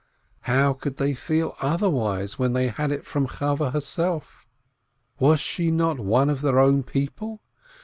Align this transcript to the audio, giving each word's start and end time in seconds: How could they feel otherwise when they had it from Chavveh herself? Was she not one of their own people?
How 0.49 0.73
could 0.73 0.97
they 0.97 1.13
feel 1.13 1.55
otherwise 1.61 2.39
when 2.39 2.53
they 2.53 2.69
had 2.69 2.91
it 2.91 3.05
from 3.05 3.27
Chavveh 3.27 3.69
herself? 3.71 4.47
Was 5.19 5.39
she 5.39 5.69
not 5.69 5.99
one 5.99 6.27
of 6.31 6.41
their 6.41 6.57
own 6.57 6.81
people? 6.81 7.43